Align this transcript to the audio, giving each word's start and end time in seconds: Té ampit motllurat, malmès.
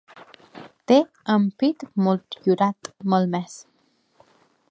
Té 0.91 0.95
ampit 1.33 1.85
motllurat, 2.07 2.91
malmès. 3.15 3.59